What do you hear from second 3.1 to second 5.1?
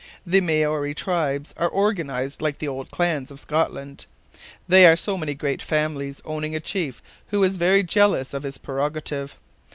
of Scotland. They are